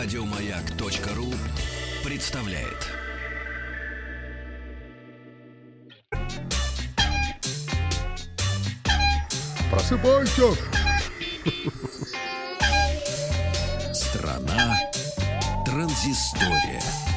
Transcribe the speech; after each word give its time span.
Радиомаяк.ру 0.00 1.34
представляет. 2.04 2.86
Просыпайся! 9.72 10.54
Страна 13.92 14.78
транзистория. 15.66 17.07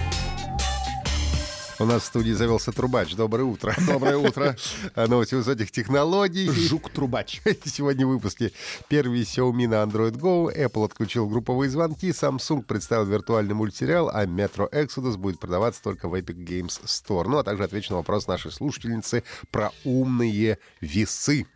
У 1.81 1.85
нас 1.85 2.03
в 2.03 2.05
студии 2.05 2.31
завелся 2.31 2.71
трубач. 2.71 3.15
Доброе 3.15 3.45
утро. 3.45 3.73
Доброе 3.87 4.17
утро. 4.17 4.55
Новости 4.95 5.33
высоких 5.33 5.71
технологий. 5.71 6.47
Жук-трубач. 6.47 7.41
Сегодня 7.65 8.05
в 8.05 8.09
выпуске 8.11 8.51
первый 8.87 9.23
Xiaomi 9.23 9.67
на 9.67 9.81
Android 9.81 10.11
Go, 10.11 10.55
Apple 10.55 10.85
отключил 10.85 11.27
групповые 11.27 11.71
звонки, 11.71 12.11
Samsung 12.11 12.61
представил 12.61 13.05
виртуальный 13.05 13.55
мультсериал, 13.55 14.09
а 14.09 14.25
Metro 14.25 14.71
Exodus 14.71 15.17
будет 15.17 15.39
продаваться 15.39 15.81
только 15.81 16.07
в 16.07 16.13
Epic 16.13 16.45
Games 16.45 16.79
Store. 16.85 17.27
Ну, 17.27 17.39
а 17.39 17.43
также 17.43 17.63
отвечу 17.63 17.93
на 17.93 17.97
вопрос 17.97 18.27
нашей 18.27 18.51
слушательницы 18.51 19.23
про 19.49 19.71
умные 19.83 20.59
весы. 20.81 21.47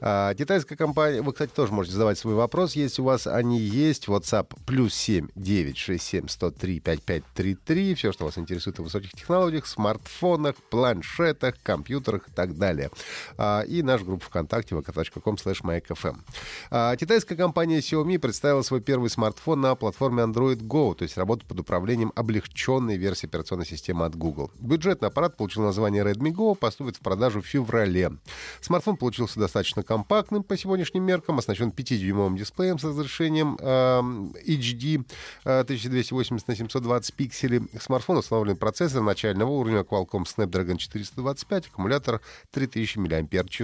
А, 0.00 0.34
китайская 0.34 0.76
компания, 0.76 1.22
вы, 1.22 1.32
кстати, 1.32 1.50
тоже 1.50 1.72
можете 1.72 1.94
задавать 1.94 2.18
свой 2.18 2.34
вопрос, 2.34 2.76
если 2.76 3.02
у 3.02 3.06
вас 3.06 3.26
они 3.26 3.58
есть. 3.58 4.08
WhatsApp 4.08 4.54
плюс 4.66 4.94
7 4.94 5.28
967 5.34 6.28
103 6.28 6.80
5533. 6.80 7.94
Все, 7.94 8.12
что 8.12 8.24
вас 8.24 8.38
интересует 8.38 8.78
в 8.78 8.82
высоких 8.82 9.12
технологиях, 9.12 9.66
смартфонах, 9.66 10.56
планшетах, 10.70 11.54
компьютерах 11.62 12.28
и 12.28 12.32
так 12.32 12.56
далее. 12.56 12.90
А, 13.38 13.62
и 13.62 13.82
наш 13.82 14.02
группа 14.02 14.24
ВКонтакте 14.26 14.74
vk.com 14.74 15.34
slash 15.36 15.62
myfm. 15.62 16.18
А, 16.70 16.96
китайская 16.96 17.36
компания 17.36 17.78
Xiaomi 17.78 18.18
представила 18.18 18.62
свой 18.62 18.80
первый 18.80 19.10
смартфон 19.10 19.60
на 19.60 19.74
платформе 19.74 20.22
Android 20.22 20.60
Go, 20.60 20.94
то 20.94 21.02
есть 21.02 21.16
работу 21.16 21.46
под 21.46 21.60
управлением 21.60 22.12
облегченной 22.14 22.96
версии 22.96 23.26
операционной 23.26 23.66
системы 23.66 24.04
от 24.04 24.16
Google. 24.16 24.50
Бюджетный 24.60 25.08
аппарат 25.08 25.36
получил 25.36 25.62
название 25.62 26.04
Redmi 26.04 26.32
Go, 26.32 26.54
поступит 26.54 26.96
в 26.96 27.00
продажу 27.00 27.40
в 27.40 27.46
феврале. 27.46 28.12
Смартфон 28.60 28.96
получился 28.96 29.40
достаточно 29.40 29.45
компактным 29.82 30.42
по 30.42 30.56
сегодняшним 30.56 31.04
меркам, 31.04 31.38
оснащен 31.38 31.70
5-дюймовым 31.70 32.36
дисплеем 32.36 32.78
с 32.78 32.84
разрешением 32.84 33.56
э, 33.60 34.00
HD 34.46 35.04
э, 35.44 35.60
1280 35.60 36.48
на 36.48 36.56
720 36.56 37.14
пикселей. 37.14 37.62
Смартфон 37.80 38.18
установлен 38.18 38.56
процессор 38.56 39.02
начального 39.02 39.50
уровня 39.50 39.80
Qualcomm 39.80 40.24
Snapdragon 40.24 40.76
425, 40.76 41.68
аккумулятор 41.68 42.20
3000 42.50 42.98
мАч. 42.98 43.60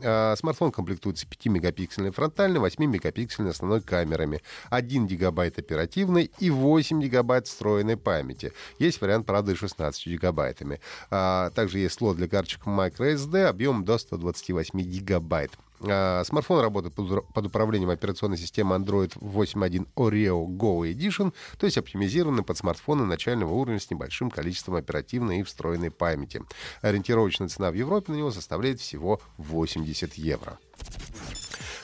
Э, 0.00 0.34
смартфон 0.36 0.72
комплектуется 0.72 1.26
5-мегапиксельной 1.26 2.10
фронтальной, 2.10 2.60
8-мегапиксельной 2.60 3.50
основной 3.50 3.80
камерами, 3.80 4.40
1 4.70 5.06
гигабайт 5.06 5.58
оперативной 5.58 6.30
и 6.38 6.50
8 6.50 7.00
гигабайт 7.00 7.46
встроенной 7.46 7.96
памяти. 7.96 8.52
Есть 8.78 9.00
вариант, 9.00 9.26
правда, 9.26 9.52
и 9.52 9.54
16 9.54 10.06
гигабайтами. 10.06 10.80
А, 11.10 11.50
также 11.50 11.78
есть 11.78 11.96
слот 11.96 12.16
для 12.16 12.28
карточек 12.28 12.66
microSD 12.66 13.44
объемом 13.44 13.84
до 13.84 13.98
128 13.98 14.80
гигабайт 14.80 15.17
гигабайт. 15.18 15.52
А, 15.80 16.24
смартфон 16.24 16.60
работает 16.60 16.94
под 16.94 17.46
управлением 17.46 17.90
операционной 17.90 18.36
системы 18.36 18.74
Android 18.76 19.16
8.1 19.18 19.86
Oreo 19.96 20.46
Go 20.46 20.90
Edition, 20.90 21.32
то 21.58 21.66
есть 21.66 21.78
оптимизированный 21.78 22.42
под 22.42 22.58
смартфоны 22.58 23.04
начального 23.04 23.52
уровня 23.52 23.78
с 23.78 23.90
небольшим 23.90 24.30
количеством 24.30 24.74
оперативной 24.74 25.40
и 25.40 25.42
встроенной 25.42 25.90
памяти. 25.90 26.42
Ориентировочная 26.82 27.48
цена 27.48 27.70
в 27.70 27.74
Европе 27.74 28.12
на 28.12 28.16
него 28.16 28.30
составляет 28.32 28.80
всего 28.80 29.20
80 29.36 30.14
евро. 30.14 30.58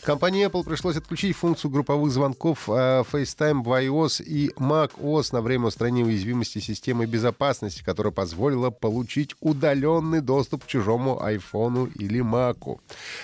Компании 0.04 0.46
Apple 0.46 0.64
пришлось 0.64 0.96
отключить 0.96 1.34
функцию 1.34 1.70
групповых 1.70 2.12
звонков 2.12 2.68
э, 2.68 3.04
FaceTime 3.10 3.62
в 3.62 3.68
iOS 3.70 4.22
и 4.22 4.50
macOS 4.58 5.30
на 5.32 5.40
время 5.40 5.68
устранения 5.68 6.04
уязвимости 6.04 6.58
системы 6.58 7.06
безопасности, 7.06 7.82
которая 7.82 8.12
позволила 8.12 8.68
получить 8.68 9.34
удаленный 9.40 10.20
доступ 10.20 10.64
к 10.64 10.66
чужому 10.66 11.18
iPhone 11.24 11.90
или 11.94 12.20
Mac. 12.20 12.78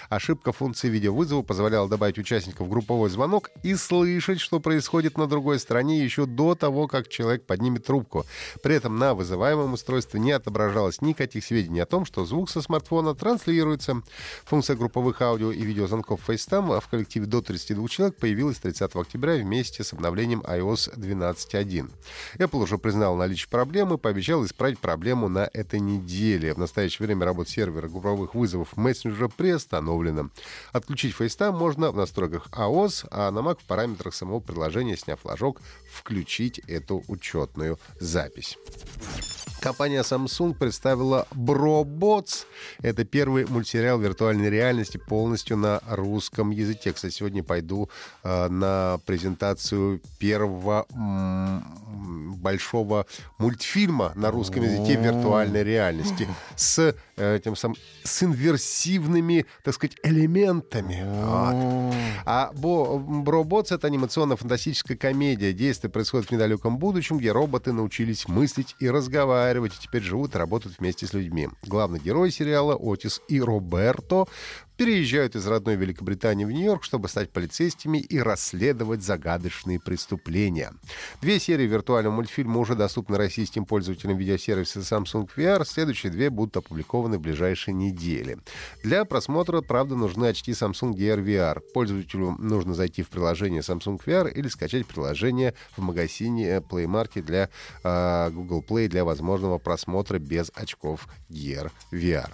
Ошибка 0.09 0.53
функции 0.53 0.89
видеовызова 0.89 1.43
позволяла 1.43 1.87
добавить 1.87 2.19
участников 2.19 2.67
в 2.67 2.71
групповой 2.71 3.11
звонок 3.11 3.51
и 3.63 3.75
слышать, 3.75 4.41
что 4.41 4.59
происходит 4.59 5.19
на 5.19 5.27
другой 5.27 5.59
стороне 5.59 6.03
еще 6.03 6.25
до 6.25 6.55
того, 6.55 6.89
как 6.89 7.09
человек 7.09 7.45
поднимет 7.45 7.85
трубку. 7.85 8.25
При 8.63 8.75
этом 8.75 8.99
на 8.99 9.13
вызываемом 9.13 9.75
устройстве 9.75 10.19
не 10.19 10.33
отображалось 10.33 11.03
никаких 11.03 11.45
сведений 11.45 11.81
о 11.81 11.87
том, 11.87 12.07
что 12.07 12.25
звук 12.25 12.49
со 12.49 12.63
смартфона 12.63 13.15
транслируется. 13.15 14.01
Функция 14.47 14.77
групповых 14.77 15.21
аудио 15.21 15.53
и 15.53 15.61
видеозвонков 15.61 16.27
FaceTime 16.27 16.70
в 16.79 16.87
коллективе 16.87 17.27
до 17.27 17.43
32 17.43 17.89
человек 17.89 18.17
появилась 18.17 18.59
30 18.59 18.95
октября 18.95 19.35
вместе 19.37 19.83
с 19.83 19.93
обновлением 19.93 20.43
iOS 20.43 20.97
12.1. 20.97 21.91
Apple 22.39 22.63
уже 22.63 22.79
признал 22.79 23.17
наличие 23.17 23.49
проблемы, 23.49 23.99
пообещал 23.99 24.45
исправить 24.45 24.79
проблему 24.79 25.29
на 25.29 25.51
этой 25.53 25.81
неделе. 25.81 26.55
В 26.55 26.59
настоящее 26.59 27.07
время 27.07 27.25
работа 27.25 27.51
сервера 27.51 27.89
групповых 27.89 28.35
вызовов 28.35 28.77
мессенджера 28.77 29.29
приостановлена. 29.29 30.31
Отключить 30.73 31.17
FaceTime 31.19 31.53
можно 31.53 31.91
в 31.91 31.97
настройках 31.97 32.49
iOS, 32.51 33.09
а 33.11 33.31
на 33.31 33.41
Mac 33.41 33.59
в 33.61 33.65
параметрах 33.65 34.15
самого 34.15 34.41
приложения, 34.41 34.97
сняв 34.97 35.21
флажок, 35.21 35.61
включить 35.91 36.59
эту 36.61 37.03
учетную 37.09 37.79
запись. 37.99 38.59
Компания 39.61 40.01
Samsung 40.01 40.55
представила 40.55 41.27
Brobots. 41.33 42.47
Это 42.83 43.05
первый 43.05 43.45
мультсериал 43.47 43.99
виртуальной 43.99 44.49
реальности 44.49 44.97
полностью 44.97 45.59
на 45.59 45.81
русском 45.89 46.51
языке. 46.51 46.93
Кстати, 46.93 47.13
сегодня 47.13 47.43
пойду 47.43 47.91
э, 48.23 48.49
на 48.49 48.99
презентацию 49.05 50.01
первого 50.19 50.87
большого 52.41 53.07
мультфильма 53.39 54.13
на 54.15 54.31
русском 54.31 54.63
языке 54.63 54.97
виртуальной 54.97 55.63
реальности 55.63 56.27
с 56.57 56.95
э, 57.17 57.37
этим 57.37 57.57
сам 57.57 57.75
с 58.03 58.23
инверсивными, 58.23 59.47
так 59.63 59.75
сказать, 59.75 59.97
элементами. 60.03 61.03
Вот. 61.05 61.95
А 62.27 62.51
Brobots 62.55 63.75
это 63.75 63.87
анимационно-фантастическая 63.87 64.97
комедия. 64.97 65.53
Действие 65.53 65.91
происходит 65.91 66.29
в 66.29 66.33
недалеком 66.33 66.79
будущем, 66.79 67.19
где 67.19 67.33
роботы 67.33 67.73
научились 67.73 68.27
мыслить 68.27 68.75
и 68.81 68.89
разговаривать 68.89 69.21
разговаривать 69.51 69.75
и 69.77 69.83
теперь 69.83 70.03
живут 70.03 70.35
и 70.35 70.39
работают 70.39 70.79
вместе 70.79 71.07
с 71.07 71.13
людьми. 71.13 71.49
Главный 71.67 72.01
герой 72.01 72.31
сериала 72.31 72.77
Отис 72.81 73.21
и 73.29 73.41
Роберто 73.41 74.27
переезжают 74.81 75.37
из 75.37 75.47
родной 75.47 75.77
Великобритании 75.77 76.47
в 76.47 76.51
Нью-Йорк, 76.51 76.85
чтобы 76.85 77.11
стать 77.11 77.31
полицейскими 77.31 77.99
и 77.99 78.19
расследовать 78.19 79.03
загадочные 79.03 79.79
преступления. 79.79 80.73
Две 81.21 81.39
серии 81.39 81.67
виртуального 81.67 82.15
мультфильма 82.15 82.59
уже 82.59 82.75
доступны 82.75 83.19
российским 83.19 83.67
пользователям 83.67 84.17
видеосервиса 84.17 84.81
Samsung 84.81 85.29
VR. 85.37 85.67
Следующие 85.67 86.11
две 86.11 86.31
будут 86.31 86.57
опубликованы 86.57 87.19
в 87.19 87.21
ближайшие 87.21 87.75
недели. 87.75 88.39
Для 88.83 89.05
просмотра, 89.05 89.61
правда, 89.61 89.97
нужны 89.97 90.25
очки 90.25 90.53
Samsung 90.53 90.95
Gear 90.95 91.23
VR. 91.23 91.61
Пользователю 91.75 92.37
нужно 92.39 92.73
зайти 92.73 93.03
в 93.03 93.11
приложение 93.11 93.61
Samsung 93.61 94.01
VR 94.03 94.33
или 94.33 94.49
скачать 94.49 94.87
приложение 94.87 95.53
в 95.77 95.83
магазине 95.83 96.57
Play 96.61 96.87
Market 96.87 97.25
для 97.25 97.51
э, 97.85 98.31
Google 98.31 98.65
Play 98.67 98.89
для 98.89 99.05
возможного 99.05 99.59
просмотра 99.59 100.19
без 100.19 100.51
очков 100.55 101.07
Gear 101.29 101.71
VR. 101.93 102.31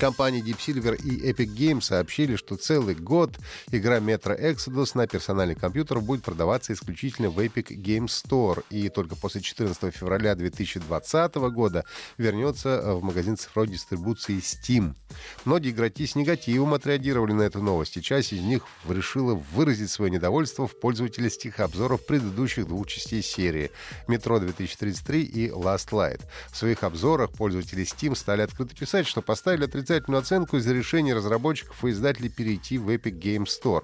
Компании 0.00 0.42
Deep 0.42 0.56
Silver 0.56 0.96
и 0.96 1.30
Epic 1.30 1.54
Games 1.54 1.82
сообщили, 1.82 2.36
что 2.36 2.56
целый 2.56 2.94
год 2.94 3.38
игра 3.70 3.98
Metro 3.98 4.34
Exodus 4.34 4.92
на 4.94 5.06
персональный 5.06 5.54
компьютер 5.54 6.00
будет 6.00 6.24
продаваться 6.24 6.72
исключительно 6.72 7.28
в 7.28 7.38
Epic 7.38 7.66
Games 7.76 8.06
Store, 8.06 8.64
и 8.70 8.88
только 8.88 9.14
после 9.14 9.42
14 9.42 9.94
февраля 9.94 10.34
2020 10.34 11.34
года 11.52 11.84
вернется 12.16 12.94
в 12.94 13.02
магазин 13.02 13.36
цифровой 13.36 13.68
дистрибуции 13.68 14.38
Steam. 14.38 14.94
Многие 15.44 15.72
игроки 15.72 16.06
с 16.06 16.14
негативом 16.14 16.72
отреагировали 16.72 17.34
на 17.34 17.42
эту 17.42 17.60
новость, 17.60 17.98
и 17.98 18.02
часть 18.02 18.32
из 18.32 18.40
них 18.40 18.62
решила 18.88 19.34
выразить 19.52 19.90
свое 19.90 20.10
недовольство 20.10 20.66
в 20.66 20.80
пользовательских 20.80 21.60
обзоров 21.60 22.06
предыдущих 22.06 22.66
двух 22.66 22.86
частей 22.86 23.22
серии 23.22 23.70
Metro 24.08 24.40
2033 24.40 25.22
и 25.24 25.48
Last 25.50 25.90
Light. 25.90 26.22
В 26.50 26.56
своих 26.56 26.84
обзорах 26.84 27.32
пользователи 27.32 27.84
Steam 27.84 28.16
стали 28.16 28.40
открыто 28.40 28.74
писать, 28.74 29.06
что 29.06 29.20
поставили 29.20 29.64
отрицательные 29.64 29.89
отрицательную 29.90 30.20
оценку 30.20 30.56
из-за 30.56 30.72
решения 30.72 31.14
разработчиков 31.14 31.84
и 31.84 31.90
издателей 31.90 32.28
перейти 32.28 32.78
в 32.78 32.88
Epic 32.90 33.18
Game 33.18 33.44
Store. 33.44 33.82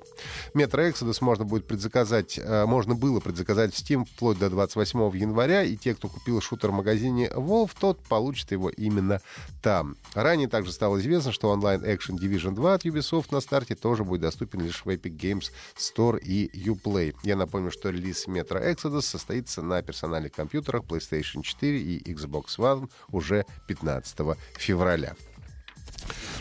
Metro 0.55 0.89
Exodus 0.89 1.19
можно 1.21 1.45
будет 1.45 1.67
предзаказать, 1.67 2.39
э, 2.39 2.65
можно 2.65 2.95
было 2.95 3.19
предзаказать 3.19 3.75
в 3.75 3.79
Steam 3.79 4.05
вплоть 4.05 4.39
до 4.39 4.49
28 4.49 5.17
января, 5.17 5.65
и 5.65 5.77
те, 5.77 5.95
кто 5.95 6.09
купил 6.09 6.41
шутер 6.41 6.71
в 6.71 6.75
магазине 6.75 7.29
Valve, 7.35 7.73
тот 7.79 8.01
получит 8.05 8.53
его 8.53 8.71
именно 8.71 9.21
там. 9.63 9.97
Ранее 10.15 10.49
также 10.49 10.73
стало 10.73 11.01
известно, 11.01 11.33
что 11.33 11.51
онлайн 11.51 11.83
Action 11.83 12.19
Division 12.19 12.55
2 12.55 12.75
от 12.75 12.85
Ubisoft 12.85 13.27
на 13.31 13.41
старте 13.41 13.75
тоже 13.75 14.05
будет 14.05 14.21
доступен 14.21 14.61
лишь 14.61 14.85
в 14.85 14.89
Epic 14.89 15.17
Games 15.17 15.51
Store 15.77 16.21
и 16.21 16.49
Uplay. 16.69 17.15
Я 17.25 17.37
напомню, 17.37 17.71
что 17.73 17.91
релиз 17.91 18.29
Metro 18.29 18.63
Exodus 18.63 19.03
состоится 19.03 19.63
на 19.63 19.83
персональных 19.83 20.33
компьютерах 20.33 20.85
PlayStation 20.85 21.43
4 21.43 21.81
и 21.81 22.13
Xbox 22.13 22.59
One 22.59 22.89
уже 23.11 23.45
15 23.67 24.19
февраля. 24.57 25.17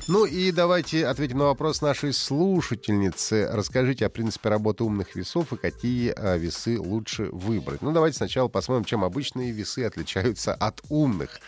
Ну 0.08 0.26
и 0.26 0.52
давайте 0.52 1.08
ответим 1.08 1.40
на 1.40 1.46
вопрос 1.46 1.82
нашей 1.82 2.14
слушательницы. 2.14 3.50
Расскажите 3.52 4.06
о 4.06 4.10
принципе 4.10 4.50
работы 4.50 4.84
умных 4.84 5.16
весов 5.16 5.52
и 5.52 5.58
какие 5.58 6.14
а, 6.16 6.38
весы 6.38 6.80
лучше 6.80 7.24
выбрать. 7.32 7.82
Ну 7.82 7.92
давайте 7.92 8.18
сначала 8.18 8.48
посмотрим, 8.48 8.86
чем 8.86 9.04
обычные 9.04 9.52
весы 9.52 9.84
отличаются 9.84 10.54
от 10.54 10.80
умных. 10.90 11.40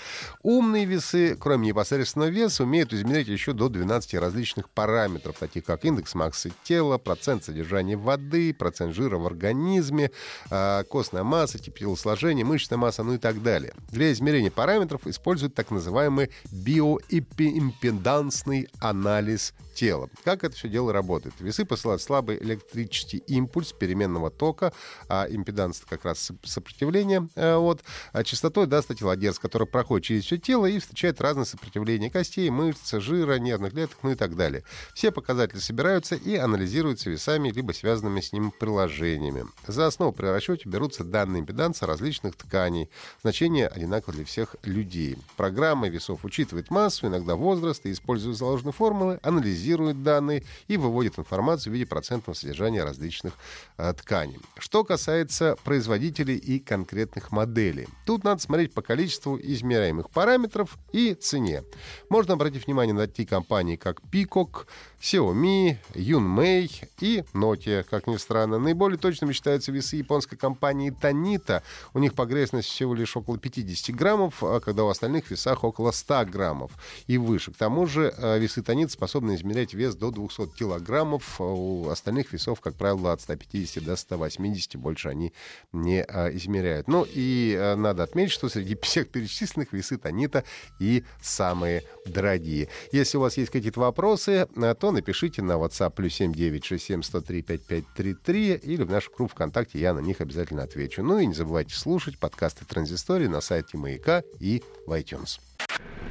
Умные 0.41 0.85
весы, 0.85 1.37
кроме 1.39 1.67
непосредственного 1.67 2.29
веса, 2.29 2.63
умеют 2.63 2.93
измерять 2.93 3.27
еще 3.27 3.53
до 3.53 3.69
12 3.69 4.15
различных 4.15 4.71
параметров, 4.71 5.35
таких 5.39 5.63
как 5.63 5.85
индекс 5.85 6.15
массы 6.15 6.51
тела, 6.63 6.97
процент 6.97 7.43
содержания 7.43 7.95
воды, 7.95 8.55
процент 8.55 8.95
жира 8.95 9.19
в 9.19 9.27
организме, 9.27 10.09
а, 10.49 10.83
костная 10.85 11.23
масса, 11.23 11.59
тип 11.59 11.77
телосложения, 11.77 12.43
мышечная 12.43 12.79
масса, 12.79 13.03
ну 13.03 13.13
и 13.13 13.19
так 13.19 13.43
далее. 13.43 13.75
Для 13.91 14.11
измерения 14.11 14.49
параметров 14.49 15.05
используют 15.05 15.53
так 15.53 15.69
называемый 15.69 16.31
биоимпеданс 16.51 18.46
комплексный 18.47 18.69
анализ 18.79 19.53
тела. 19.77 20.09
Как 20.23 20.43
это 20.43 20.55
все 20.55 20.67
дело 20.67 20.91
работает? 20.91 21.35
Весы 21.39 21.63
посылают 21.63 22.01
слабый 22.01 22.37
электрический 22.41 23.17
импульс 23.27 23.73
переменного 23.73 24.31
тока, 24.31 24.73
а 25.07 25.27
импеданс— 25.29 25.83
как 25.89 26.03
раз 26.03 26.31
сопротивление, 26.43 27.29
э, 27.35 27.55
вот, 27.55 27.83
а 28.11 28.23
частотой 28.23 28.65
даст 28.65 28.85
статилодерс, 28.85 29.37
который 29.37 29.67
проходит 29.67 30.05
через 30.05 30.23
все 30.25 30.37
тело 30.37 30.65
и 30.65 30.79
встречает 30.79 31.21
разные 31.21 31.45
сопротивления 31.45 32.09
костей, 32.09 32.49
мышц, 32.49 32.93
жира, 32.93 33.37
нервных 33.37 33.73
клеток, 33.73 33.97
ну 34.01 34.11
и 34.11 34.15
так 34.15 34.35
далее. 34.35 34.63
Все 34.95 35.11
показатели 35.11 35.59
собираются 35.59 36.15
и 36.15 36.35
анализируются 36.35 37.11
весами, 37.11 37.49
либо 37.49 37.71
связанными 37.71 38.21
с 38.21 38.33
ним 38.33 38.51
приложениями. 38.51 39.45
За 39.67 39.85
основу 39.85 40.11
при 40.11 40.25
расчете 40.25 40.67
берутся 40.67 41.03
данные 41.03 41.41
импеданса 41.41 41.85
различных 41.85 42.35
тканей. 42.35 42.89
Значение 43.21 43.67
одинаково 43.67 44.15
для 44.15 44.25
всех 44.25 44.55
людей. 44.63 45.17
Программа 45.35 45.87
весов 45.87 46.25
учитывает 46.25 46.71
массу, 46.71 47.07
иногда 47.07 47.35
возраст 47.35 47.85
и, 47.85 47.91
используя 47.91 48.33
заложенные 48.33 48.73
формулы, 48.73 49.19
анализирует 49.21 49.66
анализирует 49.67 50.03
данные 50.03 50.43
и 50.67 50.77
выводит 50.77 51.19
информацию 51.19 51.71
в 51.71 51.73
виде 51.73 51.85
процентного 51.85 52.35
содержания 52.35 52.83
различных 52.83 53.33
э, 53.77 53.93
тканей. 53.93 54.39
Что 54.57 54.83
касается 54.83 55.57
производителей 55.63 56.35
и 56.35 56.59
конкретных 56.59 57.31
моделей. 57.31 57.87
Тут 58.05 58.23
надо 58.23 58.41
смотреть 58.41 58.73
по 58.73 58.81
количеству 58.81 59.37
измеряемых 59.37 60.09
параметров 60.09 60.77
и 60.91 61.13
цене. 61.13 61.63
Можно 62.09 62.33
обратить 62.33 62.65
внимание 62.67 62.93
на 62.93 63.07
такие 63.07 63.27
компании, 63.27 63.75
как 63.75 64.01
Peacock, 64.11 64.67
Xiaomi, 65.01 65.77
Yunmei 65.93 66.69
и 66.99 67.23
Nokia. 67.33 67.83
Как 67.83 68.07
ни 68.07 68.17
странно, 68.17 68.57
наиболее 68.59 68.97
точными 68.97 69.33
считаются 69.33 69.71
весы 69.71 69.97
японской 69.97 70.37
компании 70.37 70.91
Tanita. 70.91 71.61
У 71.93 71.99
них 71.99 72.13
погрешность 72.13 72.69
всего 72.69 72.93
лишь 72.93 73.15
около 73.15 73.37
50 73.37 73.95
граммов, 73.95 74.43
а 74.43 74.59
когда 74.59 74.83
у 74.83 74.89
остальных 74.89 75.29
весах 75.29 75.63
около 75.63 75.91
100 75.91 76.25
граммов 76.25 76.71
и 77.07 77.17
выше. 77.17 77.51
К 77.51 77.57
тому 77.57 77.85
же 77.85 78.13
э, 78.17 78.39
весы 78.39 78.61
Tanita 78.61 78.89
способны 78.89 79.35
измерять 79.35 79.56
вес 79.73 79.95
до 79.95 80.11
200 80.11 80.47
килограммов. 80.57 81.39
А 81.39 81.43
у 81.43 81.89
остальных 81.89 82.33
весов, 82.33 82.61
как 82.61 82.75
правило, 82.75 83.13
от 83.13 83.21
150 83.21 83.83
до 83.83 83.95
180. 83.95 84.75
Больше 84.75 85.09
они 85.09 85.33
не 85.73 86.03
а, 86.03 86.29
измеряют. 86.29 86.87
Ну 86.87 87.05
и 87.07 87.55
а, 87.57 87.75
надо 87.75 88.03
отметить, 88.03 88.33
что 88.33 88.49
среди 88.49 88.75
всех 88.81 89.09
перечисленных 89.09 89.73
весы 89.73 89.97
Танита 89.97 90.43
и 90.79 91.03
самые 91.21 91.83
дорогие. 92.05 92.69
Если 92.91 93.17
у 93.17 93.21
вас 93.21 93.37
есть 93.37 93.51
какие-то 93.51 93.79
вопросы, 93.79 94.47
то 94.79 94.91
напишите 94.91 95.41
на 95.41 95.53
WhatsApp 95.53 95.91
плюс 95.91 96.13
7967 96.13 97.03
103 97.03 97.41
5533 97.41 98.55
или 98.55 98.83
в 98.83 98.89
нашу 98.89 99.11
группу 99.15 99.33
ВКонтакте, 99.33 99.79
я 99.79 99.93
на 99.93 99.99
них 99.99 100.21
обязательно 100.21 100.63
отвечу. 100.63 101.03
Ну 101.03 101.19
и 101.19 101.25
не 101.25 101.33
забывайте 101.33 101.75
слушать 101.75 102.19
подкасты 102.19 102.65
Транзистории 102.65 103.27
на 103.27 103.41
сайте 103.41 103.77
Маяка 103.77 104.23
и 104.39 104.63
в 104.85 104.91
iTunes. 104.91 105.39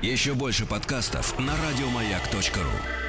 Еще 0.02 0.34
больше 0.34 0.66
подкастов 0.66 1.38
на 1.38 1.54
радиомаяк.ру 1.56 3.05